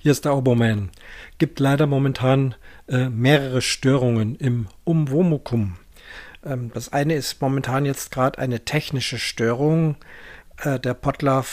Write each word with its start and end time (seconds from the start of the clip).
Hier 0.00 0.12
ist 0.12 0.24
der 0.24 0.36
Oberman. 0.36 0.90
Gibt 1.38 1.58
leider 1.58 1.88
momentan 1.88 2.54
äh, 2.86 3.08
mehrere 3.08 3.60
Störungen 3.60 4.36
im 4.36 4.68
Umwomukum. 4.84 5.76
Ähm, 6.46 6.70
das 6.72 6.92
eine 6.92 7.14
ist 7.14 7.40
momentan 7.42 7.84
jetzt 7.84 8.12
gerade 8.12 8.38
eine 8.38 8.64
technische 8.64 9.18
Störung. 9.18 9.96
Äh, 10.58 10.78
der 10.78 10.94
Podlove 10.94 11.48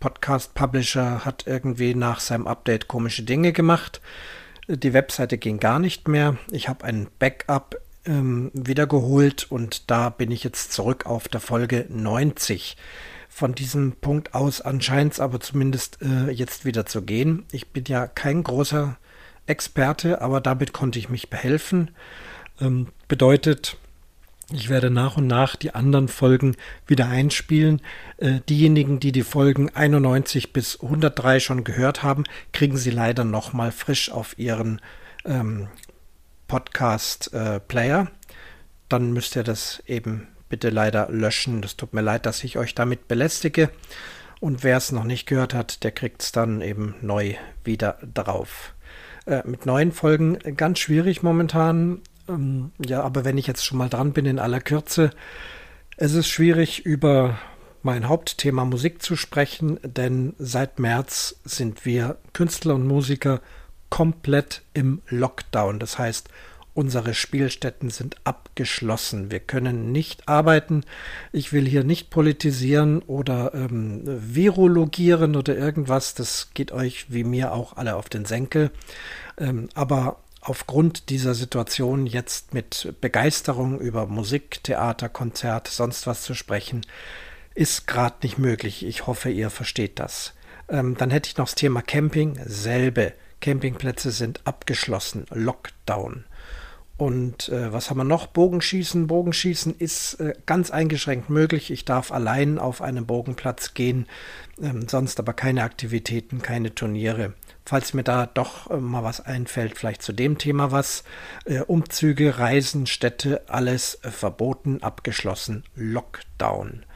Podcast 0.00 0.54
Publisher 0.54 1.26
hat 1.26 1.46
irgendwie 1.46 1.94
nach 1.94 2.20
seinem 2.20 2.46
Update 2.46 2.88
komische 2.88 3.24
Dinge 3.24 3.52
gemacht. 3.52 4.00
Die 4.66 4.94
Webseite 4.94 5.36
ging 5.36 5.60
gar 5.60 5.78
nicht 5.78 6.08
mehr. 6.08 6.38
Ich 6.50 6.70
habe 6.70 6.86
ein 6.86 7.08
Backup 7.18 7.76
ähm, 8.06 8.50
wiedergeholt 8.54 9.46
und 9.50 9.90
da 9.90 10.08
bin 10.08 10.30
ich 10.30 10.42
jetzt 10.42 10.72
zurück 10.72 11.04
auf 11.04 11.28
der 11.28 11.40
Folge 11.40 11.84
90. 11.90 12.78
Von 13.28 13.54
diesem 13.54 13.92
Punkt 13.92 14.34
aus 14.34 14.60
anscheinend 14.60 15.20
aber 15.20 15.40
zumindest 15.40 15.98
äh, 16.02 16.30
jetzt 16.30 16.64
wieder 16.64 16.86
zu 16.86 17.02
gehen. 17.02 17.44
Ich 17.52 17.68
bin 17.68 17.84
ja 17.86 18.06
kein 18.06 18.42
großer 18.42 18.96
Experte, 19.46 20.20
aber 20.20 20.40
damit 20.40 20.72
konnte 20.72 20.98
ich 20.98 21.08
mich 21.08 21.30
behelfen. 21.30 21.90
Ähm, 22.60 22.88
bedeutet, 23.06 23.76
ich 24.50 24.70
werde 24.70 24.90
nach 24.90 25.18
und 25.18 25.26
nach 25.26 25.56
die 25.56 25.74
anderen 25.74 26.08
Folgen 26.08 26.56
wieder 26.86 27.08
einspielen. 27.08 27.82
Äh, 28.16 28.40
diejenigen, 28.48 28.98
die 28.98 29.12
die 29.12 29.22
Folgen 29.22 29.68
91 29.74 30.52
bis 30.54 30.80
103 30.80 31.40
schon 31.40 31.64
gehört 31.64 32.02
haben, 32.02 32.24
kriegen 32.52 32.78
sie 32.78 32.90
leider 32.90 33.24
nochmal 33.24 33.72
frisch 33.72 34.10
auf 34.10 34.38
ihren 34.38 34.80
ähm, 35.26 35.68
Podcast-Player. 36.46 38.00
Äh, 38.02 38.28
Dann 38.88 39.12
müsst 39.12 39.36
ihr 39.36 39.44
das 39.44 39.82
eben 39.86 40.28
bitte 40.48 40.70
leider 40.70 41.08
löschen. 41.10 41.62
Das 41.62 41.76
tut 41.76 41.92
mir 41.92 42.00
leid, 42.00 42.26
dass 42.26 42.44
ich 42.44 42.58
euch 42.58 42.74
damit 42.74 43.08
belästige. 43.08 43.70
Und 44.40 44.62
wer 44.62 44.76
es 44.76 44.92
noch 44.92 45.04
nicht 45.04 45.26
gehört 45.26 45.54
hat, 45.54 45.82
der 45.84 45.92
kriegt 45.92 46.22
es 46.22 46.32
dann 46.32 46.60
eben 46.60 46.94
neu 47.00 47.34
wieder 47.64 47.98
drauf. 48.14 48.74
Äh, 49.26 49.42
mit 49.46 49.66
neuen 49.66 49.92
Folgen 49.92 50.38
ganz 50.56 50.78
schwierig 50.78 51.22
momentan. 51.22 52.00
Ähm, 52.28 52.72
ja, 52.84 53.02
aber 53.02 53.24
wenn 53.24 53.38
ich 53.38 53.46
jetzt 53.46 53.64
schon 53.64 53.78
mal 53.78 53.88
dran 53.88 54.12
bin 54.12 54.26
in 54.26 54.38
aller 54.38 54.60
Kürze, 54.60 55.10
es 55.96 56.14
ist 56.14 56.28
schwierig 56.28 56.86
über 56.86 57.38
mein 57.82 58.08
Hauptthema 58.08 58.64
Musik 58.64 59.02
zu 59.02 59.16
sprechen, 59.16 59.78
denn 59.82 60.34
seit 60.38 60.78
März 60.78 61.40
sind 61.44 61.84
wir 61.84 62.18
Künstler 62.32 62.74
und 62.74 62.86
Musiker 62.86 63.40
komplett 63.90 64.62
im 64.74 65.02
Lockdown. 65.08 65.78
Das 65.78 65.98
heißt, 65.98 66.28
unsere 66.74 67.14
Spielstätten 67.14 67.90
sind 67.90 68.16
abgeschlossen. 68.58 69.30
Wir 69.30 69.38
können 69.38 69.92
nicht 69.92 70.28
arbeiten. 70.28 70.82
Ich 71.30 71.52
will 71.52 71.64
hier 71.64 71.84
nicht 71.84 72.10
politisieren 72.10 73.02
oder 73.02 73.54
ähm, 73.54 74.02
virologieren 74.04 75.36
oder 75.36 75.56
irgendwas. 75.56 76.14
Das 76.14 76.50
geht 76.54 76.72
euch 76.72 77.06
wie 77.08 77.22
mir 77.22 77.52
auch 77.52 77.76
alle 77.76 77.94
auf 77.94 78.08
den 78.08 78.24
Senkel. 78.24 78.72
Ähm, 79.38 79.68
aber 79.74 80.18
aufgrund 80.40 81.08
dieser 81.08 81.34
Situation 81.34 82.06
jetzt 82.06 82.52
mit 82.52 82.94
Begeisterung 83.00 83.78
über 83.78 84.06
Musik, 84.06 84.60
Theater, 84.64 85.08
Konzert, 85.08 85.68
sonst 85.68 86.08
was 86.08 86.22
zu 86.22 86.34
sprechen, 86.34 86.84
ist 87.54 87.86
gerade 87.86 88.16
nicht 88.22 88.38
möglich. 88.38 88.84
Ich 88.84 89.06
hoffe, 89.06 89.30
ihr 89.30 89.50
versteht 89.50 90.00
das. 90.00 90.32
Ähm, 90.68 90.96
dann 90.96 91.10
hätte 91.10 91.28
ich 91.28 91.36
noch 91.36 91.46
das 91.46 91.54
Thema 91.54 91.80
Camping. 91.80 92.40
Selbe. 92.44 93.12
Campingplätze 93.40 94.10
sind 94.10 94.40
abgeschlossen. 94.44 95.26
Lockdown. 95.30 96.24
Und 96.98 97.48
äh, 97.48 97.72
was 97.72 97.88
haben 97.88 97.96
wir 97.96 98.04
noch? 98.04 98.26
Bogenschießen. 98.26 99.06
Bogenschießen 99.06 99.74
ist 99.78 100.14
äh, 100.14 100.34
ganz 100.44 100.70
eingeschränkt 100.70 101.30
möglich. 101.30 101.70
Ich 101.70 101.86
darf 101.86 102.12
allein 102.12 102.58
auf 102.58 102.82
einen 102.82 103.06
Bogenplatz 103.06 103.72
gehen, 103.72 104.06
ähm, 104.60 104.88
sonst 104.88 105.18
aber 105.18 105.32
keine 105.32 105.62
Aktivitäten, 105.62 106.42
keine 106.42 106.74
Turniere 106.74 107.34
falls 107.68 107.92
mir 107.92 108.02
da 108.02 108.24
doch 108.24 108.70
äh, 108.70 108.78
mal 108.78 109.04
was 109.04 109.20
einfällt, 109.20 109.76
vielleicht 109.76 110.02
zu 110.02 110.12
dem 110.14 110.38
Thema 110.38 110.72
was. 110.72 111.04
Äh, 111.44 111.60
Umzüge, 111.60 112.38
Reisen, 112.38 112.86
Städte, 112.86 113.42
alles 113.48 114.02
äh, 114.02 114.10
verboten, 114.10 114.82
abgeschlossen, 114.82 115.64
Lockdown. 115.74 116.86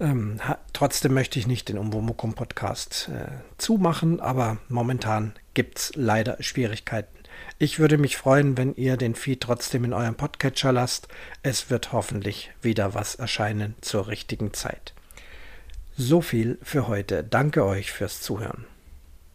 Ähm, 0.00 0.40
trotzdem 0.72 1.14
möchte 1.14 1.38
ich 1.38 1.46
nicht 1.46 1.68
den 1.68 1.78
Umwomukum 1.78 2.34
Podcast 2.34 3.08
äh, 3.14 3.30
zumachen, 3.56 4.18
aber 4.18 4.56
momentan 4.68 5.34
gibt 5.54 5.78
es 5.78 5.92
leider 5.94 6.42
Schwierigkeiten. 6.42 7.16
Ich 7.58 7.78
würde 7.78 7.98
mich 7.98 8.16
freuen, 8.16 8.56
wenn 8.56 8.74
ihr 8.74 8.96
den 8.96 9.14
Feed 9.14 9.40
trotzdem 9.40 9.84
in 9.84 9.92
eurem 9.92 10.16
Podcatcher 10.16 10.72
lasst. 10.72 11.08
Es 11.42 11.70
wird 11.70 11.92
hoffentlich 11.92 12.50
wieder 12.62 12.94
was 12.94 13.14
erscheinen 13.14 13.74
zur 13.80 14.08
richtigen 14.08 14.52
Zeit. 14.52 14.92
So 15.96 16.20
viel 16.20 16.58
für 16.62 16.88
heute. 16.88 17.22
Danke 17.22 17.64
euch 17.64 17.92
fürs 17.92 18.20
Zuhören. 18.20 18.66